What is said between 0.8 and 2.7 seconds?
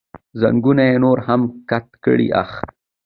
یې نور هم کت کړ، اخ.